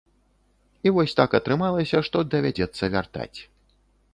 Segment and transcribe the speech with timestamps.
[0.87, 3.39] І вось так атрымалася, што давядзецца вяртаць.